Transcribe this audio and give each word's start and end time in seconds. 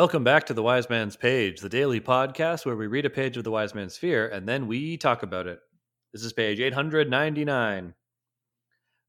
Welcome 0.00 0.24
back 0.24 0.46
to 0.46 0.54
the 0.54 0.62
Wise 0.62 0.88
Man's 0.88 1.14
Page, 1.14 1.60
the 1.60 1.68
daily 1.68 2.00
podcast 2.00 2.64
where 2.64 2.74
we 2.74 2.86
read 2.86 3.04
a 3.04 3.10
page 3.10 3.36
of 3.36 3.44
the 3.44 3.50
Wise 3.50 3.74
Man's 3.74 3.98
Fear 3.98 4.28
and 4.28 4.48
then 4.48 4.66
we 4.66 4.96
talk 4.96 5.22
about 5.22 5.46
it. 5.46 5.58
This 6.14 6.24
is 6.24 6.32
page 6.32 6.58
899. 6.58 7.92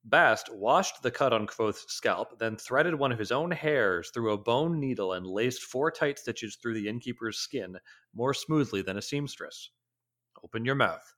Bast 0.04 0.54
washed 0.54 1.02
the 1.02 1.10
cut 1.10 1.32
on 1.32 1.48
Kvothe's 1.48 1.86
scalp, 1.88 2.38
then 2.40 2.58
threaded 2.58 2.94
one 2.94 3.14
of 3.14 3.20
his 3.20 3.32
own 3.32 3.52
hairs 3.52 4.12
through 4.14 4.34
a 4.34 4.38
bone 4.38 4.82
needle 4.82 5.14
and 5.14 5.26
laced 5.26 5.64
four 5.64 5.92
tight 5.92 6.20
stitches 6.20 6.58
through 6.58 6.74
the 6.74 6.90
innkeeper's 6.90 7.38
skin 7.38 7.78
more 8.14 8.34
smoothly 8.34 8.82
than 8.82 8.98
a 8.98 9.02
seamstress. 9.02 9.70
Open 10.44 10.66
your 10.66 10.76
mouth, 10.76 11.16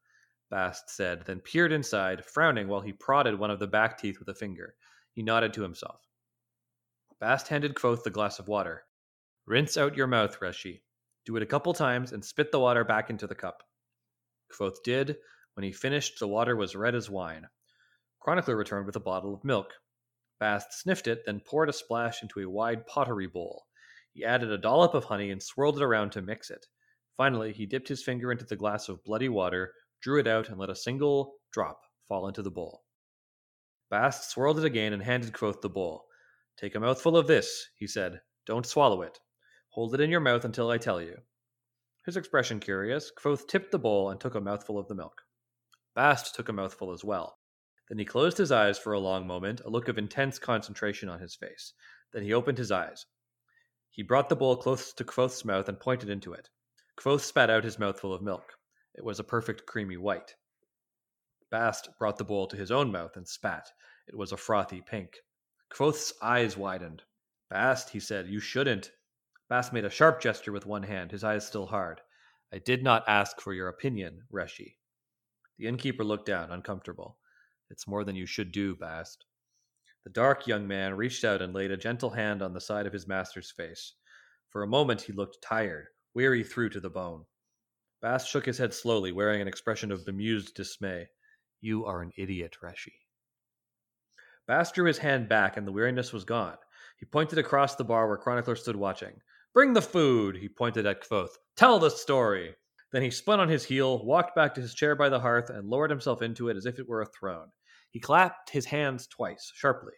Bast 0.51 0.91
said, 0.91 1.23
then 1.25 1.39
peered 1.39 1.71
inside, 1.71 2.23
frowning 2.23 2.67
while 2.67 2.81
he 2.81 2.93
prodded 2.93 3.39
one 3.39 3.49
of 3.49 3.57
the 3.57 3.65
back 3.65 3.97
teeth 3.97 4.19
with 4.19 4.29
a 4.29 4.35
finger. 4.35 4.75
He 5.13 5.23
nodded 5.23 5.51
to 5.53 5.63
himself. 5.63 6.01
Bast 7.19 7.47
handed 7.47 7.73
Kvothe 7.73 8.03
the 8.03 8.11
glass 8.11 8.37
of 8.37 8.47
water. 8.47 8.83
Rinse 9.45 9.75
out 9.75 9.97
your 9.97 10.07
mouth, 10.07 10.39
Reshi. 10.39 10.81
Do 11.25 11.35
it 11.35 11.43
a 11.43 11.47
couple 11.47 11.73
times 11.73 12.13
and 12.13 12.23
spit 12.23 12.51
the 12.51 12.59
water 12.59 12.83
back 12.83 13.09
into 13.09 13.27
the 13.27 13.35
cup. 13.35 13.63
Kvothe 14.51 14.81
did. 14.83 15.17
When 15.55 15.63
he 15.63 15.71
finished, 15.71 16.19
the 16.19 16.27
water 16.27 16.55
was 16.55 16.75
red 16.75 16.95
as 16.95 17.09
wine. 17.09 17.47
Chronicler 18.21 18.55
returned 18.55 18.85
with 18.85 18.95
a 18.95 19.01
bottle 19.01 19.33
of 19.33 19.43
milk. 19.43 19.73
Bast 20.39 20.73
sniffed 20.73 21.07
it, 21.07 21.23
then 21.25 21.41
poured 21.41 21.69
a 21.69 21.73
splash 21.73 22.21
into 22.21 22.39
a 22.39 22.49
wide 22.49 22.87
pottery 22.87 23.27
bowl. 23.27 23.65
He 24.13 24.23
added 24.23 24.49
a 24.49 24.57
dollop 24.57 24.93
of 24.93 25.03
honey 25.05 25.29
and 25.29 25.43
swirled 25.43 25.77
it 25.77 25.83
around 25.83 26.11
to 26.11 26.21
mix 26.21 26.49
it. 26.49 26.65
Finally, 27.17 27.51
he 27.53 27.65
dipped 27.65 27.87
his 27.87 28.03
finger 28.03 28.31
into 28.31 28.45
the 28.45 28.55
glass 28.55 28.87
of 28.87 29.03
bloody 29.03 29.29
water, 29.29 29.73
drew 30.01 30.19
it 30.19 30.27
out, 30.27 30.49
and 30.49 30.57
let 30.57 30.69
a 30.69 30.75
single 30.75 31.35
drop 31.51 31.81
fall 32.07 32.27
into 32.27 32.41
the 32.41 32.51
bowl. 32.51 32.83
Bast 33.89 34.31
swirled 34.31 34.59
it 34.59 34.65
again 34.65 34.93
and 34.93 35.03
handed 35.03 35.33
Kvothe 35.33 35.61
the 35.61 35.69
bowl. 35.69 36.05
Take 36.57 36.75
a 36.75 36.79
mouthful 36.79 37.17
of 37.17 37.27
this, 37.27 37.67
he 37.75 37.87
said. 37.87 38.21
Don't 38.45 38.65
swallow 38.65 39.01
it. 39.01 39.19
Hold 39.73 39.95
it 39.95 40.01
in 40.01 40.11
your 40.11 40.19
mouth 40.19 40.45
until 40.45 40.69
I 40.69 40.77
tell 40.77 41.01
you. 41.01 41.17
His 42.05 42.15
expression 42.15 42.59
curious, 42.59 43.11
Kvothe 43.11 43.47
tipped 43.47 43.71
the 43.71 43.79
bowl 43.79 44.11
and 44.11 44.19
took 44.21 44.35
a 44.35 44.39
mouthful 44.39 44.77
of 44.77 44.87
the 44.87 44.93
milk. 44.93 45.23
Bast 45.95 46.35
took 46.35 46.47
a 46.47 46.53
mouthful 46.53 46.91
as 46.91 47.03
well. 47.03 47.39
Then 47.89 47.97
he 47.97 48.05
closed 48.05 48.37
his 48.37 48.51
eyes 48.51 48.77
for 48.77 48.93
a 48.93 48.99
long 48.99 49.25
moment, 49.25 49.61
a 49.65 49.71
look 49.71 49.87
of 49.87 49.97
intense 49.97 50.37
concentration 50.37 51.09
on 51.09 51.19
his 51.19 51.33
face. 51.33 51.73
Then 52.11 52.21
he 52.21 52.35
opened 52.35 52.59
his 52.59 52.71
eyes. 52.71 53.07
He 53.89 54.03
brought 54.03 54.29
the 54.29 54.35
bowl 54.35 54.57
close 54.57 54.93
to 54.93 55.03
Kvothe's 55.03 55.43
mouth 55.43 55.67
and 55.67 55.79
pointed 55.79 56.07
into 56.07 56.33
it. 56.33 56.51
Kvothe 56.95 57.21
spat 57.21 57.49
out 57.49 57.63
his 57.63 57.79
mouthful 57.79 58.13
of 58.13 58.21
milk. 58.21 58.53
It 58.93 59.03
was 59.03 59.19
a 59.19 59.23
perfect 59.23 59.65
creamy 59.65 59.97
white. 59.97 60.35
Bast 61.49 61.89
brought 61.97 62.17
the 62.17 62.23
bowl 62.23 62.45
to 62.45 62.55
his 62.55 62.69
own 62.69 62.91
mouth 62.91 63.17
and 63.17 63.27
spat. 63.27 63.71
It 64.07 64.15
was 64.15 64.31
a 64.31 64.37
frothy 64.37 64.81
pink. 64.81 65.15
Kvothe's 65.71 66.13
eyes 66.21 66.55
widened. 66.55 67.01
Bast, 67.49 67.89
he 67.89 67.99
said, 67.99 68.27
you 68.27 68.39
shouldn't. 68.39 68.91
Bast 69.53 69.71
made 69.71 69.85
a 69.85 69.89
sharp 69.91 70.19
gesture 70.19 70.51
with 70.51 70.65
one 70.65 70.81
hand, 70.81 71.11
his 71.11 71.23
eyes 71.23 71.45
still 71.45 71.67
hard. 71.67 72.01
I 72.51 72.57
did 72.57 72.81
not 72.81 73.07
ask 73.07 73.39
for 73.39 73.53
your 73.53 73.67
opinion, 73.67 74.23
Reshi. 74.33 74.77
The 75.59 75.67
innkeeper 75.67 76.03
looked 76.03 76.25
down, 76.25 76.49
uncomfortable. 76.49 77.19
It's 77.69 77.87
more 77.87 78.03
than 78.03 78.15
you 78.15 78.25
should 78.25 78.51
do, 78.51 78.75
Bast. 78.75 79.27
The 80.05 80.09
dark 80.09 80.47
young 80.47 80.67
man 80.67 80.97
reached 80.97 81.23
out 81.23 81.43
and 81.43 81.53
laid 81.53 81.69
a 81.69 81.77
gentle 81.77 82.09
hand 82.09 82.41
on 82.41 82.53
the 82.53 82.59
side 82.59 82.87
of 82.87 82.93
his 82.93 83.05
master's 83.05 83.51
face. 83.51 83.93
For 84.49 84.63
a 84.63 84.67
moment 84.67 85.01
he 85.01 85.13
looked 85.13 85.43
tired, 85.43 85.85
weary 86.15 86.43
through 86.43 86.69
to 86.69 86.79
the 86.79 86.89
bone. 86.89 87.25
Bast 88.01 88.27
shook 88.27 88.47
his 88.47 88.57
head 88.57 88.73
slowly, 88.73 89.11
wearing 89.11 89.39
an 89.39 89.47
expression 89.47 89.91
of 89.91 90.03
bemused 90.03 90.55
dismay. 90.55 91.09
You 91.61 91.85
are 91.85 92.01
an 92.01 92.11
idiot, 92.17 92.57
Reshi. 92.63 92.93
Bast 94.47 94.73
drew 94.73 94.85
his 94.85 94.97
hand 94.97 95.29
back, 95.29 95.57
and 95.57 95.67
the 95.67 95.71
weariness 95.71 96.11
was 96.11 96.25
gone. 96.25 96.57
He 96.97 97.05
pointed 97.05 97.37
across 97.37 97.75
the 97.75 97.83
bar 97.83 98.07
where 98.07 98.17
Chronicler 98.17 98.55
stood 98.55 98.75
watching. 98.75 99.21
Bring 99.53 99.73
the 99.73 99.81
food, 99.81 100.37
he 100.37 100.49
pointed 100.49 100.87
at 100.87 101.03
Kvothe. 101.03 101.29
Tell 101.55 101.77
the 101.77 101.91
story. 101.91 102.55
Then 102.91 103.03
he 103.03 103.11
spun 103.11 103.39
on 103.39 103.49
his 103.49 103.63
heel, 103.63 104.03
walked 104.03 104.35
back 104.35 104.55
to 104.55 104.61
his 104.61 104.73
chair 104.73 104.95
by 104.95 105.09
the 105.09 105.19
hearth, 105.19 105.49
and 105.49 105.69
lowered 105.69 105.91
himself 105.91 106.21
into 106.21 106.49
it 106.49 106.57
as 106.57 106.65
if 106.65 106.79
it 106.79 106.87
were 106.87 107.01
a 107.01 107.05
throne. 107.05 107.49
He 107.91 107.99
clapped 107.99 108.49
his 108.49 108.65
hands 108.65 109.05
twice, 109.05 109.51
sharply. 109.53 109.93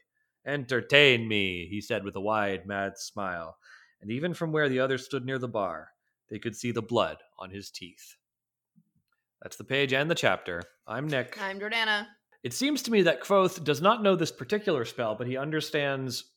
Entertain 0.45 1.27
me, 1.27 1.67
he 1.69 1.79
said 1.79 2.03
with 2.03 2.17
a 2.17 2.21
wide, 2.21 2.65
mad 2.65 2.97
smile. 2.97 3.57
And 4.01 4.11
even 4.11 4.33
from 4.33 4.51
where 4.51 4.67
the 4.67 4.81
others 4.81 5.05
stood 5.05 5.25
near 5.25 5.39
the 5.39 5.47
bar, 5.47 5.89
they 6.29 6.37
could 6.37 6.55
see 6.55 6.71
the 6.71 6.81
blood 6.81 7.17
on 7.39 7.49
his 7.49 7.71
teeth. 7.71 8.15
That's 9.41 9.55
the 9.55 9.63
page 9.63 9.93
and 9.93 10.11
the 10.11 10.15
chapter. 10.15 10.61
I'm 10.85 11.07
Nick. 11.07 11.37
I'm 11.41 11.59
Jordana. 11.59 12.07
It 12.43 12.53
seems 12.53 12.81
to 12.83 12.91
me 12.91 13.01
that 13.03 13.23
Kvothe 13.23 13.63
does 13.63 13.81
not 13.81 14.03
know 14.03 14.15
this 14.15 14.31
particular 14.31 14.85
spell, 14.85 15.15
but 15.15 15.27
he 15.27 15.37
understands 15.37 16.34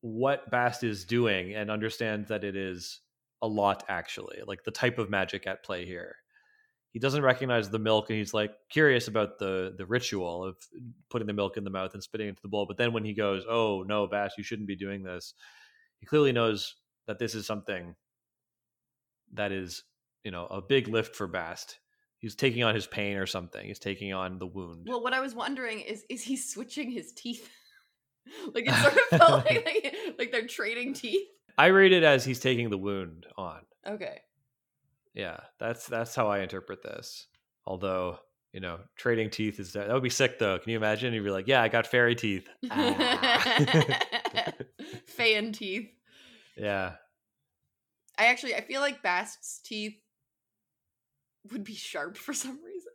what 0.00 0.50
Bast 0.50 0.82
is 0.82 1.04
doing 1.04 1.54
and 1.54 1.70
understands 1.70 2.28
that 2.28 2.44
it 2.44 2.56
is 2.56 3.00
a 3.42 3.48
lot 3.48 3.84
actually, 3.88 4.38
like 4.46 4.64
the 4.64 4.70
type 4.70 4.98
of 4.98 5.10
magic 5.10 5.46
at 5.46 5.64
play 5.64 5.84
here. 5.84 6.16
He 6.92 6.98
doesn't 6.98 7.22
recognize 7.22 7.70
the 7.70 7.78
milk 7.78 8.10
and 8.10 8.18
he's 8.18 8.34
like 8.34 8.52
curious 8.68 9.06
about 9.06 9.38
the 9.38 9.74
the 9.76 9.86
ritual 9.86 10.44
of 10.44 10.56
putting 11.08 11.28
the 11.28 11.32
milk 11.32 11.56
in 11.56 11.64
the 11.64 11.70
mouth 11.70 11.94
and 11.94 12.02
spitting 12.02 12.28
into 12.28 12.42
the 12.42 12.48
bowl. 12.48 12.66
But 12.66 12.78
then 12.78 12.92
when 12.92 13.04
he 13.04 13.14
goes, 13.14 13.44
"Oh 13.48 13.84
no, 13.86 14.06
Bast, 14.06 14.36
you 14.36 14.44
shouldn't 14.44 14.68
be 14.68 14.76
doing 14.76 15.02
this," 15.02 15.34
he 15.98 16.06
clearly 16.06 16.32
knows 16.32 16.74
that 17.06 17.18
this 17.18 17.34
is 17.34 17.46
something 17.46 17.94
that 19.34 19.52
is, 19.52 19.84
you 20.24 20.30
know, 20.32 20.46
a 20.46 20.60
big 20.60 20.88
lift 20.88 21.14
for 21.14 21.28
Bast. 21.28 21.78
He's 22.18 22.34
taking 22.34 22.64
on 22.64 22.74
his 22.74 22.86
pain 22.86 23.16
or 23.16 23.26
something. 23.26 23.64
He's 23.64 23.78
taking 23.78 24.12
on 24.12 24.38
the 24.38 24.46
wound. 24.46 24.86
Well, 24.88 25.02
what 25.02 25.12
I 25.12 25.20
was 25.20 25.34
wondering 25.34 25.80
is 25.80 26.04
is 26.10 26.22
he 26.22 26.36
switching 26.36 26.90
his 26.90 27.12
teeth? 27.12 27.48
like 28.54 28.66
it 28.66 28.74
sort 28.74 28.94
of 28.94 29.18
felt 29.18 29.44
like, 29.44 29.64
like 29.84 29.94
like 30.18 30.32
they're 30.32 30.46
trading 30.46 30.94
teeth. 30.94 31.28
I 31.58 31.66
read 31.66 31.92
it 31.92 32.02
as 32.02 32.24
he's 32.24 32.40
taking 32.40 32.70
the 32.70 32.78
wound 32.78 33.26
on. 33.36 33.60
Okay. 33.86 34.20
Yeah, 35.14 35.38
that's 35.58 35.86
that's 35.86 36.14
how 36.14 36.28
I 36.28 36.40
interpret 36.40 36.82
this. 36.82 37.26
Although, 37.66 38.18
you 38.52 38.60
know, 38.60 38.78
trading 38.96 39.30
teeth 39.30 39.58
is 39.60 39.72
that 39.72 39.92
would 39.92 40.02
be 40.02 40.10
sick 40.10 40.38
though. 40.38 40.58
Can 40.58 40.70
you 40.70 40.76
imagine? 40.76 41.12
You'd 41.12 41.24
be 41.24 41.30
like, 41.30 41.48
"Yeah, 41.48 41.62
I 41.62 41.68
got 41.68 41.86
fairy 41.86 42.14
teeth." 42.14 42.48
Ah. 42.70 44.52
Fan 45.06 45.52
teeth. 45.52 45.90
Yeah. 46.56 46.92
I 48.16 48.26
actually 48.26 48.54
I 48.54 48.60
feel 48.60 48.80
like 48.80 49.02
Bast's 49.02 49.60
teeth 49.64 49.96
would 51.52 51.64
be 51.64 51.74
sharp 51.74 52.16
for 52.16 52.32
some 52.32 52.62
reason. 52.62 52.92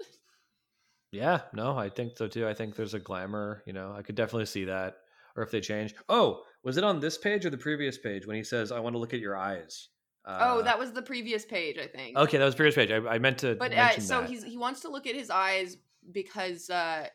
Yeah, 1.12 1.42
no, 1.54 1.78
I 1.78 1.90
think 1.90 2.18
so 2.18 2.28
too. 2.28 2.48
I 2.48 2.54
think 2.54 2.76
there's 2.76 2.94
a 2.94 3.00
glamour, 3.00 3.64
you 3.66 3.74
know. 3.74 3.94
I 3.98 4.02
could 4.02 4.16
definitely 4.16 4.46
see 4.48 4.66
that. 4.66 4.98
Or 5.36 5.44
if 5.44 5.52
they 5.52 5.62
change. 5.62 5.94
Oh, 6.08 6.44
was 6.64 6.78
it 6.78 6.84
on 6.84 7.00
this 7.00 7.18
page 7.18 7.46
or 7.46 7.50
the 7.50 7.58
previous 7.58 7.98
page 7.98 8.26
when 8.26 8.38
he 8.38 8.44
says, 8.44 8.72
"I 8.72 8.80
want 8.80 8.96
to 8.96 9.00
look 9.00 9.14
at 9.14 9.20
your 9.20 9.36
eyes"? 9.36 9.90
Uh, 10.26 10.38
oh, 10.42 10.62
that 10.64 10.80
was 10.80 10.92
the 10.92 11.02
previous 11.02 11.46
page, 11.46 11.78
I 11.78 11.88
think. 11.88 12.18
Okay, 12.18 12.38
that 12.38 12.46
was 12.46 12.56
the 12.56 12.58
previous 12.58 12.76
page. 12.76 12.92
I, 12.92 12.98
I 12.98 13.20
meant 13.20 13.40
to. 13.40 13.56
But 13.56 13.74
uh, 13.74 14.00
so 14.00 14.22
that. 14.22 14.30
he's 14.30 14.44
he 14.44 14.58
wants 14.58 14.82
to 14.82 14.90
look 14.90 15.06
at 15.08 15.16
his 15.16 15.30
eyes 15.30 15.78
because 16.12 16.70
uh, 16.70 17.08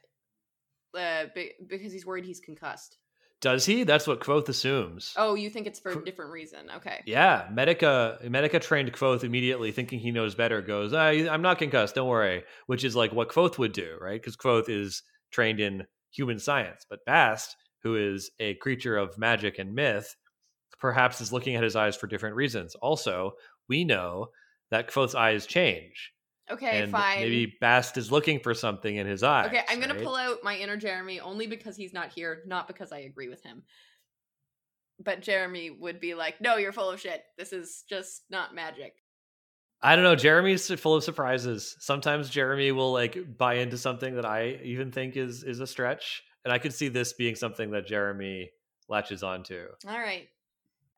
uh, 0.97 1.25
because 1.67 1.93
he's 1.93 2.07
worried 2.07 2.25
he's 2.25 2.41
concussed. 2.41 2.99
Does 3.41 3.65
he? 3.65 3.85
That's 3.85 4.07
what 4.07 4.21
Kvothe 4.21 4.49
assumes. 4.51 5.15
Oh, 5.17 5.35
you 5.35 5.49
think 5.49 5.67
it's 5.67 5.81
for 5.81 5.93
a 5.93 6.05
different 6.05 6.31
reason? 6.31 6.71
Okay. 6.77 7.03
Yeah, 7.07 7.49
Medica 7.51 8.19
Medica 8.29 8.61
trained 8.61 8.93
Kvothe 8.93 9.25
immediately, 9.25 9.73
thinking 9.73 9.99
he 9.99 10.11
knows 10.11 10.35
better. 10.35 10.61
Goes, 10.61 10.93
I'm 10.93 11.41
not 11.41 11.59
concussed. 11.59 11.95
Don't 11.95 12.09
worry. 12.09 12.45
Which 12.67 12.85
is 12.85 12.95
like 12.95 13.13
what 13.13 13.31
Kvothe 13.31 13.57
would 13.57 13.73
do, 13.73 13.97
right? 13.99 14.21
Because 14.21 14.37
Kvothe 14.37 14.69
is 14.69 15.03
trained 15.31 15.59
in 15.59 15.87
human 16.13 16.39
science, 16.39 16.85
but 16.89 17.05
Bast 17.07 17.57
who 17.83 17.97
is 17.97 18.31
a 18.39 18.55
creature 18.55 18.97
of 18.97 19.19
magic 19.19 19.59
and 19.59 19.75
myth, 19.75 20.17
perhaps 20.81 21.21
is 21.21 21.33
looking 21.33 21.57
at 21.57 21.63
his 21.63 21.77
eyes 21.77 21.97
for 21.97 22.07
different 22.07 22.37
reasons. 22.37 22.75
Also, 22.77 23.33
we 23.69 23.85
know 23.85 24.29
that 24.71 24.89
Kvothe's 24.89 25.15
eyes 25.15 25.47
change. 25.47 26.13
Okay, 26.51 26.83
and 26.83 26.91
fine. 26.91 27.21
Maybe 27.21 27.55
Bast 27.61 27.97
is 27.97 28.11
looking 28.11 28.41
for 28.41 28.55
something 28.55 28.97
in 28.97 29.07
his 29.07 29.23
eyes. 29.23 29.47
Okay, 29.47 29.63
I'm 29.69 29.79
going 29.79 29.91
right? 29.91 29.99
to 29.99 30.05
pull 30.05 30.17
out 30.17 30.39
my 30.43 30.57
inner 30.57 30.77
Jeremy 30.77 31.21
only 31.21 31.47
because 31.47 31.77
he's 31.77 31.93
not 31.93 32.11
here, 32.11 32.43
not 32.47 32.67
because 32.67 32.91
I 32.91 33.01
agree 33.01 33.29
with 33.29 33.43
him. 33.43 33.63
But 34.99 35.23
Jeremy 35.23 35.71
would 35.71 36.01
be 36.01 36.15
like, 36.15 36.41
"No, 36.41 36.57
you're 36.57 36.73
full 36.73 36.91
of 36.91 37.01
shit. 37.01 37.23
This 37.39 37.53
is 37.53 37.85
just 37.89 38.25
not 38.31 38.55
magic." 38.55 38.95
I 39.81 39.95
don't 39.95 40.05
know. 40.05 40.17
Jeremy's 40.17 40.69
full 40.81 40.95
of 40.95 41.05
surprises. 41.05 41.77
Sometimes 41.79 42.29
Jeremy 42.29 42.73
will 42.73 42.93
like 42.93 43.39
buy 43.39 43.55
into 43.55 43.79
something 43.79 44.17
that 44.17 44.27
I 44.27 44.59
even 44.65 44.91
think 44.91 45.17
is 45.17 45.45
is 45.45 45.61
a 45.61 45.67
stretch 45.67 46.23
and 46.45 46.53
I 46.53 46.59
could 46.59 46.75
see 46.75 46.89
this 46.89 47.13
being 47.13 47.35
something 47.35 47.71
that 47.73 47.87
Jeremy 47.87 48.51
latches 48.89 49.23
onto. 49.23 49.67
All 49.87 49.99
right. 49.99 50.29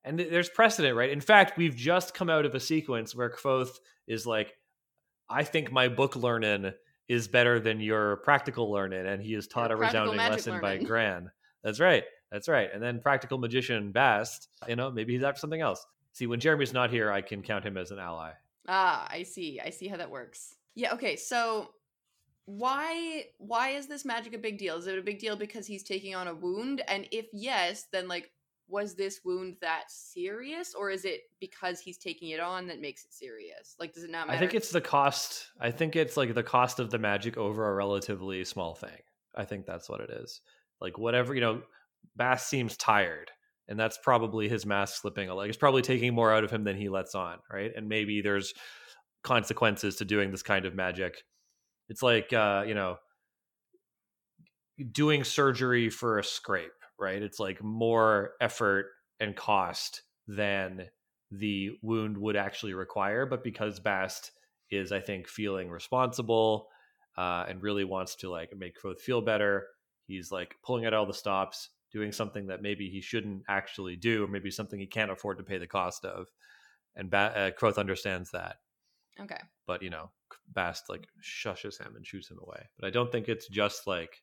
And 0.04 0.18
th- 0.18 0.30
there's 0.30 0.48
precedent, 0.48 0.96
right? 0.96 1.10
In 1.10 1.20
fact, 1.20 1.56
we've 1.56 1.76
just 1.76 2.14
come 2.14 2.28
out 2.30 2.44
of 2.44 2.54
a 2.54 2.60
sequence 2.60 3.14
where 3.14 3.30
Kvothe 3.30 3.70
is 4.06 4.26
like, 4.26 4.54
I 5.28 5.44
think 5.44 5.70
my 5.70 5.88
book 5.88 6.16
learning 6.16 6.72
is 7.08 7.28
better 7.28 7.60
than 7.60 7.80
your 7.80 8.16
practical 8.18 8.70
learning, 8.70 9.06
and 9.06 9.22
he 9.22 9.34
is 9.34 9.46
taught 9.46 9.70
your 9.70 9.78
a 9.78 9.86
resounding 9.86 10.16
lesson 10.16 10.54
learning. 10.54 10.80
by 10.80 10.84
Gran. 10.88 11.30
That's 11.62 11.80
right. 11.80 12.04
That's 12.30 12.48
right. 12.48 12.70
And 12.72 12.82
then 12.82 13.00
practical 13.00 13.38
magician 13.38 13.92
Bast, 13.92 14.48
you 14.66 14.76
know, 14.76 14.90
maybe 14.90 15.12
he's 15.12 15.22
after 15.22 15.38
something 15.38 15.60
else. 15.60 15.84
See, 16.12 16.26
when 16.26 16.40
Jeremy's 16.40 16.72
not 16.72 16.90
here, 16.90 17.10
I 17.10 17.20
can 17.22 17.42
count 17.42 17.64
him 17.64 17.76
as 17.76 17.90
an 17.90 17.98
ally. 17.98 18.32
Ah, 18.68 19.06
I 19.10 19.22
see. 19.22 19.60
I 19.60 19.70
see 19.70 19.88
how 19.88 19.96
that 19.96 20.10
works. 20.10 20.56
Yeah, 20.74 20.94
okay. 20.94 21.16
So 21.16 21.70
why 22.46 23.24
why 23.38 23.70
is 23.70 23.86
this 23.86 24.04
magic 24.04 24.34
a 24.34 24.38
big 24.38 24.58
deal? 24.58 24.76
Is 24.76 24.86
it 24.86 24.98
a 24.98 25.02
big 25.02 25.18
deal 25.18 25.36
because 25.36 25.66
he's 25.66 25.82
taking 25.82 26.14
on 26.14 26.28
a 26.28 26.34
wound? 26.34 26.82
And 26.88 27.06
if 27.10 27.26
yes, 27.32 27.86
then 27.92 28.08
like 28.08 28.30
was 28.68 28.94
this 28.94 29.20
wound 29.24 29.56
that 29.60 29.84
serious 29.88 30.74
or 30.74 30.90
is 30.90 31.04
it 31.04 31.22
because 31.40 31.78
he's 31.78 31.98
taking 31.98 32.30
it 32.30 32.40
on 32.40 32.66
that 32.66 32.80
makes 32.80 33.04
it 33.04 33.12
serious 33.12 33.74
like 33.78 33.92
does 33.92 34.02
it 34.02 34.10
not 34.10 34.26
matter 34.26 34.36
I 34.36 34.40
think 34.40 34.54
it's 34.54 34.70
the 34.70 34.80
cost. 34.80 35.48
I 35.60 35.70
think 35.70 35.94
it's 35.94 36.16
like 36.16 36.32
the 36.32 36.42
cost 36.42 36.80
of 36.80 36.90
the 36.90 36.98
magic 36.98 37.36
over 37.36 37.68
a 37.68 37.74
relatively 37.74 38.44
small 38.44 38.74
thing. 38.74 39.02
I 39.34 39.44
think 39.44 39.66
that's 39.66 39.88
what 39.88 40.00
it 40.00 40.10
is. 40.10 40.40
Like 40.80 40.98
whatever, 40.98 41.34
you 41.34 41.40
know, 41.40 41.62
Bast 42.16 42.48
seems 42.48 42.76
tired, 42.76 43.30
and 43.68 43.78
that's 43.78 43.98
probably 44.02 44.48
his 44.48 44.66
mask 44.66 45.00
slipping. 45.00 45.28
a 45.28 45.34
Like 45.34 45.48
it's 45.48 45.58
probably 45.58 45.82
taking 45.82 46.14
more 46.14 46.32
out 46.32 46.44
of 46.44 46.50
him 46.50 46.64
than 46.64 46.76
he 46.76 46.88
lets 46.88 47.14
on, 47.14 47.38
right? 47.50 47.70
And 47.74 47.88
maybe 47.88 48.20
there's 48.20 48.52
consequences 49.22 49.96
to 49.96 50.04
doing 50.04 50.30
this 50.30 50.42
kind 50.42 50.66
of 50.66 50.74
magic. 50.74 51.22
It's 51.88 52.02
like 52.02 52.32
uh, 52.32 52.64
you 52.66 52.74
know, 52.74 52.98
doing 54.90 55.24
surgery 55.24 55.90
for 55.90 56.18
a 56.18 56.24
scrape, 56.24 56.72
right? 56.98 57.22
It's 57.22 57.38
like 57.38 57.62
more 57.62 58.32
effort 58.40 58.86
and 59.20 59.36
cost 59.36 60.02
than 60.26 60.88
the 61.30 61.70
wound 61.82 62.16
would 62.18 62.36
actually 62.36 62.74
require. 62.74 63.26
But 63.26 63.44
because 63.44 63.80
Bast 63.80 64.32
is, 64.70 64.92
I 64.92 65.00
think, 65.00 65.28
feeling 65.28 65.70
responsible 65.70 66.68
uh, 67.16 67.44
and 67.48 67.62
really 67.62 67.84
wants 67.84 68.16
to 68.16 68.30
like 68.30 68.56
make 68.56 68.76
Kvothe 68.80 69.00
feel 69.00 69.20
better, 69.20 69.66
he's 70.06 70.32
like 70.32 70.56
pulling 70.62 70.86
out 70.86 70.94
all 70.94 71.06
the 71.06 71.14
stops, 71.14 71.70
doing 71.90 72.12
something 72.12 72.46
that 72.46 72.62
maybe 72.62 72.88
he 72.88 73.00
shouldn't 73.00 73.42
actually 73.48 73.96
do, 73.96 74.24
or 74.24 74.28
maybe 74.28 74.50
something 74.50 74.80
he 74.80 74.86
can't 74.86 75.10
afford 75.10 75.38
to 75.38 75.44
pay 75.44 75.58
the 75.58 75.66
cost 75.66 76.04
of. 76.04 76.28
And 76.96 77.10
ba- 77.10 77.32
uh, 77.36 77.50
Kvothe 77.58 77.78
understands 77.78 78.30
that, 78.32 78.56
okay 79.20 79.40
but 79.66 79.82
you 79.82 79.90
know, 79.90 80.10
Bast 80.48 80.84
like 80.88 81.06
shushes 81.22 81.80
him 81.80 81.94
and 81.96 82.06
shoots 82.06 82.30
him 82.30 82.38
away. 82.42 82.68
But 82.78 82.86
I 82.86 82.90
don't 82.90 83.10
think 83.10 83.28
it's 83.28 83.48
just 83.48 83.86
like, 83.86 84.22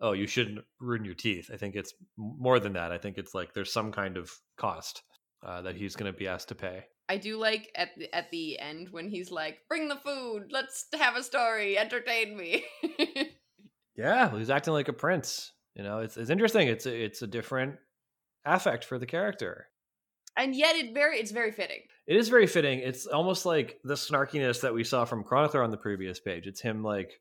oh, 0.00 0.12
you 0.12 0.26
shouldn't 0.26 0.64
ruin 0.80 1.04
your 1.04 1.14
teeth. 1.14 1.50
I 1.52 1.56
think 1.56 1.76
it's 1.76 1.94
more 2.16 2.60
than 2.60 2.74
that. 2.74 2.92
I 2.92 2.98
think 2.98 3.18
it's 3.18 3.34
like 3.34 3.54
there's 3.54 3.72
some 3.72 3.92
kind 3.92 4.16
of 4.16 4.30
cost 4.56 5.02
uh, 5.44 5.62
that 5.62 5.76
he's 5.76 5.96
going 5.96 6.12
to 6.12 6.18
be 6.18 6.28
asked 6.28 6.48
to 6.48 6.54
pay. 6.54 6.84
I 7.08 7.16
do 7.16 7.38
like 7.38 7.70
at 7.74 7.90
the, 7.96 8.14
at 8.14 8.30
the 8.30 8.58
end 8.60 8.88
when 8.90 9.08
he's 9.08 9.30
like, 9.32 9.58
"Bring 9.68 9.88
the 9.88 9.96
food. 9.96 10.44
Let's 10.50 10.86
have 10.94 11.16
a 11.16 11.22
story. 11.22 11.76
Entertain 11.76 12.36
me." 12.36 12.64
Yeah, 14.00 14.28
well, 14.28 14.38
he's 14.38 14.50
acting 14.50 14.72
like 14.72 14.88
a 14.88 14.94
prince. 14.94 15.52
You 15.74 15.82
know, 15.82 15.98
it's 15.98 16.16
it's 16.16 16.30
interesting. 16.30 16.68
It's 16.68 16.86
a, 16.86 17.04
it's 17.04 17.20
a 17.22 17.26
different 17.26 17.76
affect 18.46 18.84
for 18.84 18.98
the 18.98 19.06
character. 19.06 19.66
And 20.36 20.54
yet 20.54 20.76
it 20.76 20.94
very 20.94 21.18
it's 21.18 21.32
very 21.32 21.52
fitting. 21.52 21.80
It 22.06 22.16
is 22.16 22.28
very 22.28 22.46
fitting. 22.46 22.80
It's 22.80 23.06
almost 23.06 23.46
like 23.46 23.78
the 23.84 23.94
snarkiness 23.94 24.62
that 24.62 24.74
we 24.74 24.84
saw 24.84 25.04
from 25.04 25.22
Chronicler 25.22 25.62
on 25.62 25.70
the 25.70 25.76
previous 25.76 26.18
page. 26.18 26.46
It's 26.46 26.60
him 26.60 26.82
like, 26.82 27.20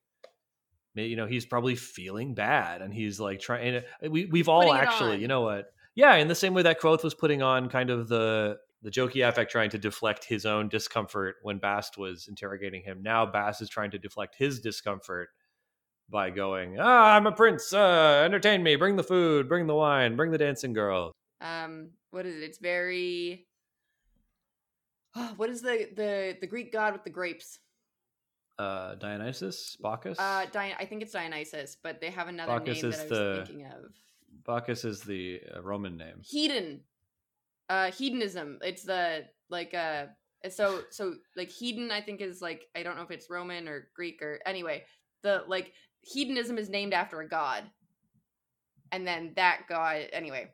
you 0.96 1.16
know, 1.16 1.28
he's 1.28 1.46
probably 1.46 1.76
feeling 1.76 2.34
bad, 2.34 2.82
and 2.82 2.94
he's 2.94 3.20
like 3.20 3.40
trying. 3.40 3.82
We 4.08 4.26
we've 4.26 4.50
all 4.50 4.74
actually, 4.74 5.16
on. 5.16 5.22
you 5.22 5.28
know 5.28 5.42
what? 5.42 5.72
Yeah, 5.96 6.16
in 6.16 6.28
the 6.28 6.36
same 6.36 6.54
way 6.54 6.64
that 6.64 6.80
Kvothe 6.80 7.04
was 7.04 7.14
putting 7.14 7.42
on 7.42 7.70
kind 7.70 7.90
of 7.90 8.08
the 8.08 8.58
the 8.82 8.90
jokey 8.90 9.28
affect, 9.28 9.52
trying 9.52 9.70
to 9.72 9.78
deflect 9.78 10.24
his 10.24 10.46
own 10.46 10.70
discomfort 10.70 11.36
when 11.42 11.58
Bast 11.58 11.98
was 11.98 12.28
interrogating 12.30 12.82
him. 12.84 13.02
Now 13.02 13.26
Bast 13.26 13.62
is 13.62 13.70
trying 13.70 13.92
to 13.92 14.00
deflect 14.00 14.36
his 14.38 14.60
discomfort 14.62 15.30
by 16.10 16.30
going, 16.30 16.78
"Ah, 16.80 17.16
I'm 17.16 17.28
a 17.28 17.32
prince. 17.32 17.74
Uh, 17.74 18.22
entertain 18.24 18.64
me. 18.64 18.76
Bring 18.76 18.96
the 18.96 19.04
food. 19.04 19.50
Bring 19.50 19.68
the 19.68 19.76
wine. 19.76 20.16
Bring 20.16 20.32
the 20.32 20.38
dancing 20.38 20.74
girl." 20.74 21.12
Um, 21.42 21.92
what 22.12 22.26
is 22.26 22.36
it? 22.36 22.44
It's 22.44 22.58
very. 22.58 23.48
what 25.38 25.50
is 25.50 25.62
the 25.62 25.90
the 25.96 26.38
the 26.40 26.48
Greek 26.48 26.72
god 26.72 26.94
with 26.94 27.04
the 27.04 27.10
grapes? 27.10 27.60
Uh, 28.58 28.96
Dionysus, 28.96 29.78
Bacchus. 29.82 30.20
Uh, 30.20 30.46
Dion- 30.52 30.76
I 30.78 30.86
think 30.86 31.02
it's 31.02 31.14
Dionysus, 31.14 31.78
but 31.82 32.02
they 32.02 32.10
have 32.10 32.28
another 32.28 32.60
Bacchus 32.60 32.84
name 32.84 32.92
that 32.92 33.00
I 33.00 33.04
was 33.04 33.10
the- 33.10 33.46
thinking 33.46 33.66
of. 33.68 33.92
Bacchus 34.46 34.84
is 34.84 35.02
the 35.02 35.42
uh, 35.56 35.62
Roman 35.62 35.98
name. 35.98 36.22
Hedon. 36.24 36.80
Uh, 37.70 37.92
hedonism. 37.92 38.60
It's 38.62 38.84
the 38.84 39.26
like 39.50 39.74
uh. 39.74 40.08
So 40.50 40.82
so 40.90 41.16
like 41.36 41.50
hedon, 41.50 41.92
I 41.92 42.02
think 42.02 42.22
is 42.22 42.42
like 42.42 42.64
I 42.76 42.84
don't 42.84 42.96
know 42.96 43.04
if 43.04 43.12
it's 43.12 43.30
Roman 43.30 43.68
or 43.68 43.90
Greek 43.96 44.22
or 44.22 44.40
anyway. 44.46 44.86
The 45.22 45.44
like 45.48 45.74
hedonism 46.02 46.58
is 46.58 46.70
named 46.70 46.94
after 46.94 47.20
a 47.20 47.28
god, 47.28 47.64
and 48.92 49.06
then 49.06 49.34
that 49.36 49.64
god 49.68 50.08
anyway. 50.14 50.50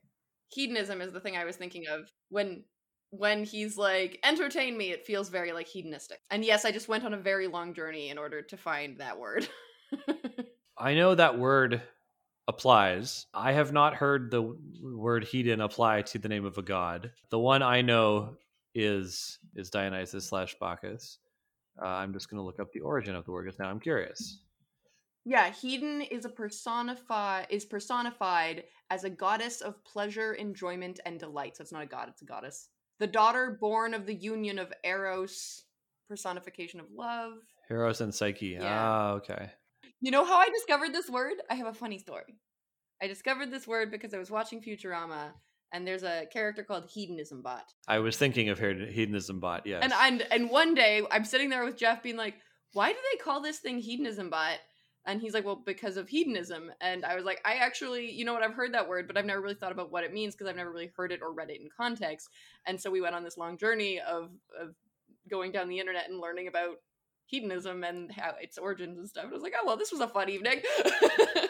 Hedonism 0.55 1.01
is 1.01 1.11
the 1.11 1.19
thing 1.19 1.35
I 1.35 1.43
was 1.43 1.57
thinking 1.57 1.85
of 1.87 2.09
when 2.29 2.63
when 3.11 3.43
he's 3.43 3.77
like 3.77 4.19
entertain 4.23 4.77
me. 4.77 4.91
It 4.91 5.05
feels 5.05 5.29
very 5.29 5.51
like 5.51 5.67
hedonistic. 5.67 6.21
And 6.31 6.45
yes, 6.45 6.63
I 6.63 6.71
just 6.71 6.87
went 6.87 7.03
on 7.03 7.13
a 7.13 7.17
very 7.17 7.47
long 7.47 7.73
journey 7.73 8.09
in 8.09 8.17
order 8.17 8.41
to 8.41 8.57
find 8.57 8.97
that 8.99 9.19
word. 9.19 9.47
I 10.77 10.93
know 10.93 11.13
that 11.13 11.37
word 11.37 11.81
applies. 12.47 13.25
I 13.33 13.51
have 13.51 13.73
not 13.73 13.95
heard 13.95 14.31
the 14.31 14.55
word 14.81 15.25
hedon 15.25 15.63
apply 15.63 16.03
to 16.03 16.19
the 16.19 16.29
name 16.29 16.45
of 16.45 16.57
a 16.57 16.61
god. 16.61 17.11
The 17.31 17.39
one 17.39 17.61
I 17.61 17.81
know 17.81 18.37
is 18.73 19.39
is 19.55 19.69
Dionysus 19.69 20.25
slash 20.25 20.55
Bacchus. 20.59 21.19
Uh, 21.81 21.87
I'm 21.87 22.13
just 22.13 22.29
going 22.29 22.37
to 22.37 22.45
look 22.45 22.61
up 22.61 22.71
the 22.71 22.79
origin 22.79 23.15
of 23.15 23.25
the 23.25 23.31
word 23.31 23.45
because 23.45 23.59
now 23.59 23.69
I'm 23.69 23.81
curious. 23.81 24.39
Yeah, 25.25 25.49
Hedon 25.49 26.07
is 26.09 26.23
a 26.25 26.29
personify 26.29 27.45
is 27.49 27.65
personified 27.65 28.63
as 28.91 29.03
a 29.03 29.09
goddess 29.09 29.61
of 29.61 29.83
pleasure, 29.83 30.33
enjoyment, 30.33 30.99
and 31.05 31.19
delight. 31.19 31.57
So 31.57 31.63
it's 31.63 31.71
not 31.71 31.83
a 31.83 31.87
god; 31.87 32.09
it's 32.09 32.21
a 32.21 32.25
goddess. 32.25 32.69
The 32.99 33.07
daughter 33.07 33.57
born 33.59 33.93
of 33.93 34.05
the 34.05 34.13
union 34.13 34.59
of 34.59 34.71
Eros, 34.83 35.63
personification 36.07 36.79
of 36.79 36.85
love. 36.95 37.33
Eros 37.69 38.01
and 38.01 38.13
Psyche. 38.13 38.57
Yeah. 38.59 38.61
Ah, 38.63 39.11
okay. 39.13 39.51
You 39.99 40.11
know 40.11 40.23
how 40.23 40.37
I 40.37 40.49
discovered 40.49 40.93
this 40.93 41.09
word? 41.09 41.33
I 41.49 41.55
have 41.55 41.67
a 41.67 41.73
funny 41.73 41.97
story. 41.97 42.37
I 43.01 43.07
discovered 43.07 43.51
this 43.51 43.67
word 43.67 43.91
because 43.91 44.13
I 44.13 44.19
was 44.19 44.29
watching 44.29 44.61
Futurama, 44.61 45.31
and 45.73 45.87
there's 45.87 46.03
a 46.03 46.27
character 46.31 46.63
called 46.63 46.85
Hedonism 46.87 47.41
Bot. 47.41 47.65
I 47.87 47.99
was 47.99 48.15
thinking 48.15 48.49
of 48.49 48.59
hedonism 48.59 49.39
bot. 49.39 49.65
Yes. 49.65 49.81
And 49.83 49.93
and 49.93 50.21
and 50.31 50.49
one 50.51 50.75
day 50.75 51.01
I'm 51.09 51.25
sitting 51.25 51.49
there 51.49 51.65
with 51.65 51.77
Jeff 51.77 52.03
being 52.03 52.15
like, 52.15 52.35
"Why 52.73 52.91
do 52.91 52.97
they 53.11 53.17
call 53.17 53.41
this 53.41 53.57
thing 53.57 53.79
hedonism 53.79 54.29
bot?" 54.29 54.59
And 55.05 55.21
he's 55.21 55.33
like, 55.33 55.45
"Well, 55.45 55.55
because 55.55 55.97
of 55.97 56.09
hedonism." 56.09 56.71
And 56.81 57.05
I 57.05 57.15
was 57.15 57.25
like, 57.25 57.41
"I 57.45 57.55
actually, 57.55 58.11
you 58.11 58.25
know 58.25 58.33
what? 58.33 58.43
I've 58.43 58.53
heard 58.53 58.73
that 58.73 58.87
word, 58.87 59.07
but 59.07 59.17
I've 59.17 59.25
never 59.25 59.41
really 59.41 59.55
thought 59.55 59.71
about 59.71 59.91
what 59.91 60.03
it 60.03 60.13
means 60.13 60.33
because 60.33 60.47
I've 60.47 60.55
never 60.55 60.71
really 60.71 60.91
heard 60.95 61.11
it 61.11 61.21
or 61.21 61.33
read 61.33 61.49
it 61.49 61.61
in 61.61 61.69
context." 61.75 62.29
And 62.65 62.79
so 62.79 62.89
we 62.89 63.01
went 63.01 63.15
on 63.15 63.23
this 63.23 63.37
long 63.37 63.57
journey 63.57 63.99
of 63.99 64.31
of 64.59 64.75
going 65.29 65.51
down 65.51 65.69
the 65.69 65.79
internet 65.79 66.09
and 66.09 66.19
learning 66.19 66.47
about 66.47 66.77
hedonism 67.27 67.83
and 67.83 68.11
how 68.11 68.35
its 68.39 68.57
origins 68.57 68.97
and 68.97 69.09
stuff. 69.09 69.25
And 69.25 69.31
I 69.31 69.35
was 69.35 69.43
like, 69.43 69.53
"Oh 69.59 69.65
well, 69.65 69.77
this 69.77 69.91
was 69.91 70.01
a 70.01 70.07
fun 70.07 70.29
evening." 70.29 70.61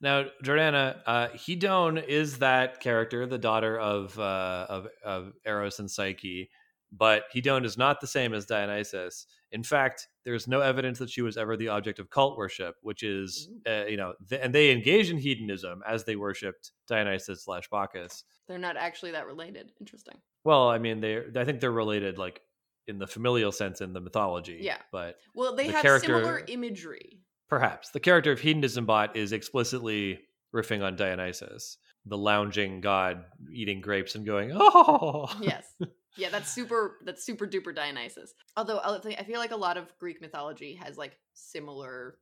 Now, 0.00 0.24
Jordana, 0.42 1.02
uh, 1.04 1.28
Hedone 1.28 2.02
is 2.02 2.38
that 2.38 2.80
character, 2.80 3.26
the 3.26 3.36
daughter 3.38 3.78
of, 3.78 4.18
uh, 4.18 4.66
of 4.68 4.88
of 5.04 5.32
Eros 5.44 5.78
and 5.78 5.90
Psyche, 5.90 6.48
but 6.92 7.24
Hedone 7.34 7.64
is 7.64 7.78
not 7.78 8.00
the 8.00 8.06
same 8.06 8.34
as 8.34 8.46
Dionysus. 8.46 9.26
In 9.52 9.62
fact, 9.62 10.08
there's 10.24 10.46
no 10.48 10.60
evidence 10.60 10.98
that 10.98 11.10
she 11.10 11.22
was 11.22 11.36
ever 11.36 11.56
the 11.56 11.68
object 11.68 11.98
of 11.98 12.10
cult 12.10 12.36
worship, 12.36 12.76
which 12.82 13.02
is, 13.02 13.48
uh, 13.68 13.84
you 13.86 13.96
know, 13.96 14.14
th- 14.28 14.40
and 14.42 14.54
they 14.54 14.70
engaged 14.70 15.10
in 15.10 15.18
hedonism 15.18 15.82
as 15.86 16.04
they 16.04 16.16
worshipped 16.16 16.72
Dionysus 16.88 17.44
slash 17.44 17.68
Bacchus. 17.70 18.24
They're 18.48 18.58
not 18.58 18.76
actually 18.76 19.12
that 19.12 19.26
related. 19.26 19.72
Interesting. 19.80 20.16
Well, 20.44 20.68
I 20.68 20.78
mean, 20.78 21.00
they 21.00 21.18
I 21.36 21.44
think 21.44 21.60
they're 21.60 21.70
related, 21.72 22.18
like 22.18 22.40
in 22.86 22.98
the 22.98 23.06
familial 23.06 23.52
sense 23.52 23.80
in 23.80 23.92
the 23.92 24.00
mythology. 24.00 24.58
Yeah. 24.60 24.78
but 24.90 25.16
Well, 25.34 25.54
they 25.54 25.66
The 25.68 25.72
have 25.74 25.82
character- 25.82 26.06
similar 26.18 26.42
imagery. 26.48 27.20
Perhaps. 27.48 27.90
The 27.90 28.00
character 28.00 28.30
of 28.32 28.40
Hedonism 28.40 28.86
Bot 28.86 29.16
is 29.16 29.32
explicitly 29.32 30.20
riffing 30.54 30.82
on 30.84 30.96
Dionysus, 30.96 31.78
the 32.06 32.16
lounging 32.18 32.80
god 32.80 33.24
eating 33.52 33.80
grapes 33.80 34.14
and 34.14 34.24
going, 34.26 34.50
oh. 34.54 35.28
yes 35.40 35.74
yeah 36.16 36.28
that's 36.28 36.52
super 36.52 36.98
that's 37.04 37.24
super 37.24 37.46
duper 37.46 37.74
dionysus 37.74 38.34
although 38.56 38.78
I 38.78 39.22
feel 39.24 39.38
like 39.38 39.52
a 39.52 39.56
lot 39.56 39.76
of 39.76 39.96
greek 39.98 40.20
mythology 40.20 40.74
has 40.74 40.98
like 40.98 41.18
similar 41.34 42.16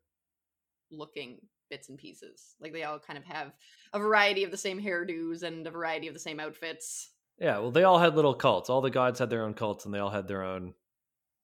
looking 0.91 1.39
bits 1.71 1.89
and 1.89 1.99
pieces 1.99 2.55
like 2.61 2.73
they 2.73 2.85
all 2.85 2.99
kind 2.99 3.19
of 3.19 3.25
have 3.25 3.53
a 3.93 3.99
variety 3.99 4.45
of 4.45 4.51
the 4.51 4.57
same 4.57 4.81
hairdos 4.83 5.43
and 5.43 5.67
a 5.67 5.71
variety 5.71 6.09
of 6.09 6.15
the 6.15 6.21
same 6.21 6.41
outfits 6.41 7.11
Yeah, 7.39 7.59
well, 7.59 7.71
they 7.71 7.85
all 7.85 8.01
had 8.01 8.17
little 8.17 8.35
cults. 8.35 8.69
All 8.69 8.81
the 8.81 8.91
gods 8.91 9.21
had 9.21 9.31
their 9.31 9.45
own 9.45 9.55
cults 9.55 9.85
and 9.85 9.95
they 9.95 10.01
all 10.01 10.11
had 10.11 10.27
their 10.27 10.43
own 10.43 10.75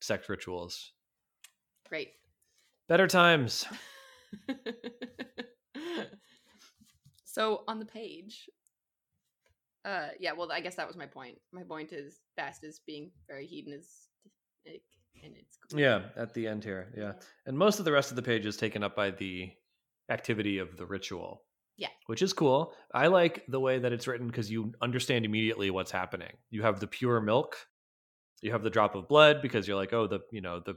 sex 0.00 0.28
rituals. 0.28 0.92
great 1.88 2.12
Better 2.88 3.06
times. 3.06 3.64
so 7.24 7.64
on 7.68 7.78
the 7.78 7.86
page 7.86 8.50
uh 9.84 10.08
yeah 10.18 10.32
well 10.32 10.50
i 10.50 10.60
guess 10.60 10.74
that 10.76 10.86
was 10.86 10.96
my 10.96 11.06
point 11.06 11.36
my 11.52 11.62
point 11.62 11.92
is 11.92 12.20
fast 12.36 12.64
is 12.64 12.80
being 12.86 13.10
very 13.28 13.46
hedonistic 13.46 14.82
and 15.22 15.34
it's 15.36 15.56
cool. 15.56 15.80
Yeah, 15.80 16.02
at 16.16 16.34
the 16.34 16.46
end 16.46 16.64
here. 16.64 16.92
Yeah. 16.96 17.12
And 17.46 17.56
most 17.56 17.78
of 17.78 17.84
the 17.84 17.92
rest 17.92 18.10
of 18.10 18.16
the 18.16 18.22
page 18.22 18.46
is 18.46 18.56
taken 18.56 18.82
up 18.82 18.96
by 18.96 19.10
the 19.10 19.50
activity 20.10 20.58
of 20.58 20.76
the 20.76 20.86
ritual. 20.86 21.42
Yeah. 21.76 21.88
Which 22.06 22.22
is 22.22 22.32
cool. 22.32 22.72
I 22.92 23.08
like 23.08 23.44
the 23.48 23.60
way 23.60 23.78
that 23.78 23.92
it's 23.92 24.06
written 24.06 24.28
because 24.28 24.50
you 24.50 24.72
understand 24.80 25.24
immediately 25.24 25.70
what's 25.70 25.90
happening. 25.90 26.32
You 26.50 26.62
have 26.62 26.78
the 26.78 26.86
pure 26.86 27.20
milk, 27.20 27.56
you 28.42 28.52
have 28.52 28.62
the 28.62 28.70
drop 28.70 28.94
of 28.94 29.08
blood 29.08 29.42
because 29.42 29.66
you're 29.66 29.76
like, 29.76 29.92
oh, 29.92 30.06
the 30.06 30.20
you 30.30 30.40
know, 30.40 30.60
the 30.64 30.74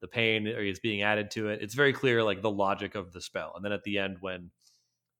the 0.00 0.08
pain 0.08 0.46
is 0.46 0.80
being 0.80 1.02
added 1.02 1.30
to 1.32 1.48
it. 1.48 1.60
It's 1.62 1.74
very 1.74 1.92
clear 1.92 2.22
like 2.22 2.42
the 2.42 2.50
logic 2.50 2.94
of 2.94 3.12
the 3.12 3.20
spell. 3.20 3.52
And 3.56 3.64
then 3.64 3.72
at 3.72 3.82
the 3.84 3.98
end 3.98 4.16
when 4.20 4.50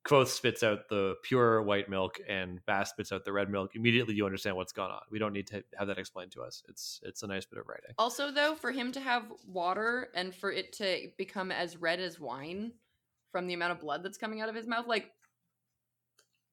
Kvothe 0.08 0.28
spits 0.28 0.62
out 0.62 0.88
the 0.88 1.16
pure 1.22 1.60
white 1.62 1.90
milk 1.90 2.18
and 2.26 2.64
Bast 2.64 2.92
spits 2.92 3.12
out 3.12 3.26
the 3.26 3.32
red 3.32 3.50
milk, 3.50 3.76
immediately 3.76 4.14
you 4.14 4.24
understand 4.24 4.56
what's 4.56 4.72
gone 4.72 4.90
on. 4.90 5.02
We 5.10 5.18
don't 5.18 5.34
need 5.34 5.46
to 5.48 5.62
have 5.78 5.88
that 5.88 5.98
explained 5.98 6.32
to 6.32 6.42
us. 6.42 6.62
It's 6.66 7.00
it's 7.02 7.22
a 7.22 7.26
nice 7.26 7.44
bit 7.44 7.58
of 7.58 7.68
writing. 7.68 7.90
Also, 7.98 8.30
though, 8.30 8.54
for 8.54 8.70
him 8.70 8.90
to 8.92 9.00
have 9.00 9.24
water 9.46 10.08
and 10.14 10.34
for 10.34 10.50
it 10.50 10.72
to 10.74 11.08
become 11.18 11.52
as 11.52 11.76
red 11.76 12.00
as 12.00 12.18
wine 12.18 12.72
from 13.30 13.46
the 13.46 13.54
amount 13.54 13.72
of 13.72 13.80
blood 13.80 14.02
that's 14.02 14.16
coming 14.16 14.40
out 14.40 14.48
of 14.48 14.54
his 14.54 14.66
mouth, 14.66 14.86
like, 14.86 15.10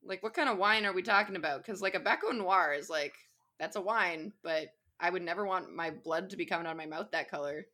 like 0.04 0.22
what 0.22 0.34
kind 0.34 0.50
of 0.50 0.58
wine 0.58 0.86
are 0.86 0.94
we 0.94 1.02
talking 1.02 1.38
about? 1.38 1.64
Because 1.64 1.82
like 1.82 1.96
a 1.96 2.00
Baco 2.00 2.36
Noir 2.36 2.74
is 2.78 2.90
like 2.90 3.14
that's 3.58 3.78
a 3.78 3.82
wine, 3.82 4.34
but 4.44 4.68
I 5.00 5.10
would 5.10 5.24
never 5.24 5.46
want 5.46 5.74
my 5.74 5.92
blood 5.92 6.30
to 6.32 6.38
be 6.38 6.46
coming 6.46 6.68
out 6.68 6.72
of 6.72 6.78
my 6.78 6.86
mouth 6.86 7.08
that 7.12 7.32
color. 7.32 7.68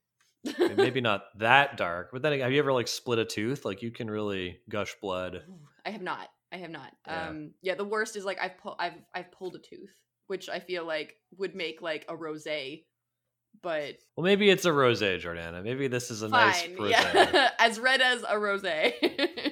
Maybe 0.75 1.01
not 1.01 1.23
that 1.39 1.77
dark, 1.77 2.09
but 2.11 2.21
then 2.21 2.39
have 2.39 2.51
you 2.51 2.59
ever 2.59 2.73
like 2.73 2.87
split 2.87 3.19
a 3.19 3.25
tooth? 3.25 3.65
Like 3.65 3.81
you 3.81 3.91
can 3.91 4.09
really 4.09 4.59
gush 4.69 4.95
blood. 5.01 5.43
I 5.85 5.89
have 5.91 6.01
not. 6.01 6.29
I 6.51 6.57
have 6.57 6.69
not. 6.71 6.91
Yeah. 7.07 7.29
Um, 7.29 7.51
yeah. 7.61 7.75
The 7.75 7.85
worst 7.85 8.15
is 8.15 8.25
like 8.25 8.39
I've 8.41 8.57
pu- 8.57 8.75
I've 8.77 8.95
I've 9.13 9.31
pulled 9.31 9.55
a 9.55 9.59
tooth, 9.59 9.93
which 10.27 10.49
I 10.49 10.59
feel 10.59 10.85
like 10.85 11.15
would 11.37 11.55
make 11.55 11.81
like 11.81 12.05
a 12.09 12.15
rosé, 12.15 12.83
but 13.61 13.95
Well, 14.17 14.23
maybe 14.25 14.49
it's 14.49 14.65
a 14.65 14.69
rosé, 14.71 15.21
Jordana. 15.21 15.63
Maybe 15.63 15.87
this 15.87 16.11
is 16.11 16.23
a 16.23 16.27
nice 16.29 16.61
fine. 16.63 16.75
rosé. 16.77 16.89
Yeah, 16.91 17.49
as 17.59 17.79
red 17.79 18.01
as 18.01 18.23
a 18.23 18.35
rosé. 18.35 18.93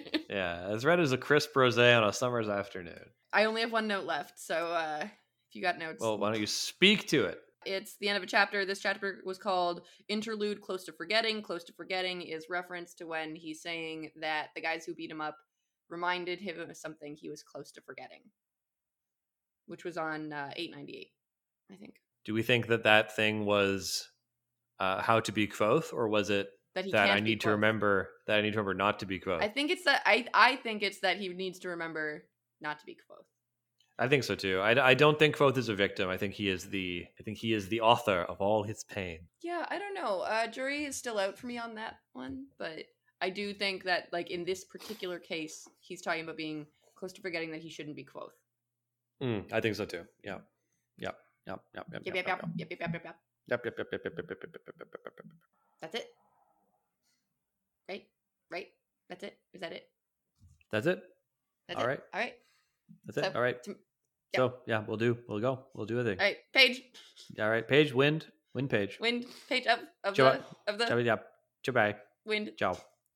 Yeah, 0.29 0.67
as 0.69 0.86
red 0.86 1.00
as 1.00 1.12
a 1.12 1.17
crisp 1.17 1.55
rosé 1.55 1.98
on 1.98 2.08
a 2.08 2.13
summer's 2.13 2.48
afternoon. 2.48 3.03
I 3.34 3.46
only 3.46 3.62
have 3.62 3.72
one 3.72 3.88
note 3.88 4.05
left, 4.05 4.39
so 4.39 4.67
uh, 4.67 5.00
if 5.01 5.55
you 5.55 5.62
got 5.63 5.79
notes, 5.79 6.00
Well, 6.00 6.19
why 6.19 6.31
don't 6.31 6.39
you 6.39 6.46
speak 6.46 7.08
to 7.08 7.25
it? 7.25 7.39
It's 7.69 7.97
the 7.97 8.09
end 8.09 8.17
of 8.17 8.23
a 8.23 8.25
chapter. 8.27 8.65
This 8.65 8.79
chapter 8.79 9.19
was 9.23 9.38
called 9.38 9.81
Interlude 10.07 10.59
Close 10.59 10.85
to 10.85 10.91
Forgetting. 10.91 11.43
Close 11.43 11.63
to 11.65 11.73
Forgetting 11.73 12.23
is 12.23 12.49
reference 12.49 12.95
to 12.95 13.05
when 13.05 13.35
he's 13.35 13.61
saying 13.61 14.09
that 14.19 14.47
the 14.55 14.61
guys 14.61 14.85
who 14.85 14.95
beat 14.95 15.11
him 15.11 15.21
up 15.21 15.38
reminded 15.88 16.39
him 16.39 16.59
of 16.59 16.75
something 16.75 17.15
he 17.15 17.29
was 17.29 17.43
close 17.43 17.71
to 17.73 17.81
forgetting, 17.81 18.21
which 19.67 19.85
was 19.85 19.97
on 19.97 20.33
uh, 20.33 20.49
898, 20.55 21.07
I 21.71 21.75
think. 21.75 21.95
Do 22.25 22.33
we 22.33 22.41
think 22.41 22.67
that 22.67 22.83
that 22.85 23.15
thing 23.15 23.45
was 23.45 24.09
uh, 24.79 25.01
how 25.03 25.19
to 25.19 25.31
be 25.31 25.47
Kvothe, 25.47 25.93
or 25.93 26.07
was 26.07 26.31
it 26.31 26.49
That 26.73 26.91
that 26.91 27.11
I 27.11 27.19
need 27.19 27.41
to 27.41 27.51
remember 27.51 28.09
that 28.25 28.39
I 28.39 28.41
need 28.41 28.53
to 28.53 28.57
remember 28.57 28.73
not 28.73 28.99
to 28.99 29.05
be 29.05 29.19
Kvothe? 29.19 29.43
I 29.43 29.47
think 29.47 29.69
it's 29.69 29.83
that 29.85 30.01
I 30.05 30.25
I 30.33 30.55
think 30.55 30.81
it's 30.81 31.01
that 31.01 31.17
he 31.17 31.29
needs 31.29 31.59
to 31.59 31.69
remember 31.69 32.25
not 32.61 32.79
to 32.79 32.85
be 32.85 32.93
Kvothe. 32.93 33.28
I 34.00 34.08
think 34.08 34.24
so 34.24 34.34
too. 34.34 34.62
I, 34.62 34.89
I 34.91 34.94
don't 34.94 35.20
think 35.20 35.36
Kvothe 35.36 35.58
is 35.58 35.68
a 35.68 35.75
victim. 35.75 36.10
I 36.10 36.15
think 36.15 36.34
he 36.34 36.48
is 36.48 36.70
the 36.70 37.06
I 37.20 37.24
think 37.24 37.38
he 37.38 37.53
is 37.53 37.68
the 37.68 37.82
author 37.82 38.22
of 38.22 38.39
all 38.39 38.63
his 38.63 38.86
pain. 38.86 39.20
Yeah, 39.41 39.65
I 39.70 39.77
don't 39.77 39.94
know. 39.94 40.22
Uh, 40.22 40.48
jury 40.48 40.86
is 40.86 40.96
still 40.96 41.20
out 41.20 41.38
for 41.38 41.48
me 41.48 41.58
on 41.58 41.75
that 41.75 41.96
one, 42.13 42.46
but 42.58 42.86
I 43.22 43.29
do 43.29 43.53
think 43.53 43.84
that, 43.84 44.08
like 44.13 44.32
in 44.32 44.46
this 44.46 44.63
particular 44.63 45.20
case, 45.20 45.68
he's 45.82 46.01
talking 46.01 46.24
about 46.24 46.38
being 46.38 46.65
close 46.96 47.12
to 47.13 47.22
forgetting 47.22 47.51
that 47.51 47.62
he 47.62 47.70
shouldn't 47.70 47.98
be 47.98 48.06
Kvothe. 48.06 48.29
Mm, 49.22 49.51
I 49.51 49.60
think 49.60 49.75
so 49.75 49.84
too. 49.84 50.03
Yeah. 50.24 50.38
Yep. 50.98 51.18
Yep. 51.48 51.60
Yep. 51.75 51.86
Yep. 51.91 52.01
Yep, 52.06 52.15
yep, 52.15 52.15
yep, 52.15 52.25
yep, 52.25 52.41
yep, 52.56 52.70
yep, 52.70 52.79
yep, 52.79 52.94
yep. 52.94 53.03
Yep. 53.50 53.65
Yep. 53.65 53.75
Yep. 53.75 53.75
Yep. 53.75 54.01
Yep. 54.01 54.06
Yep. 54.06 54.10
Yep. 54.10 54.15
Yep. 54.15 54.39
Yep. 54.39 54.39
Yep. 54.39 54.39
Yep. 54.39 54.70
Yep. 54.79 55.15
Yep. 55.20 55.25
That's 55.82 55.96
it. 55.96 56.08
Right, 57.89 58.06
right. 58.51 58.68
That's 59.10 59.24
it. 59.24 59.38
Is 59.53 59.62
that 59.62 59.74
it? 59.74 59.88
That's 60.72 60.88
it. 60.88 61.01
That's 61.68 61.79
All 61.79 61.86
it. 61.86 61.89
right. 61.89 62.00
All 62.13 62.20
right. 62.22 62.34
That's 63.06 63.18
it. 63.18 63.25
So, 63.25 63.32
All 63.36 63.41
right. 63.41 63.62
to- 63.63 63.75
So 64.36 64.53
yeah, 64.67 64.83
we'll 64.88 64.98
do. 64.98 65.17
We'll 65.27 65.39
go. 65.39 65.65
We'll 65.74 65.86
do 65.86 66.00
a 66.00 66.03
thing. 66.03 66.19
All 66.19 66.25
right. 66.25 66.38
Page. 66.53 66.81
All 67.39 67.50
right. 67.50 67.67
Page. 67.67 67.93
Wind. 67.93 68.27
Wind. 68.53 68.69
Page. 68.69 69.00
Wind. 69.00 69.25
Page 69.48 69.67
up 69.67 69.79
of 70.03 70.13
Joe- 70.13 70.41
the 70.67 70.71
of 70.74 70.77
the 70.98 71.03
Yeah. 71.03 71.17
Goodbye. 71.65 71.95
wind. 72.25 72.51
Ciao. 72.57 72.77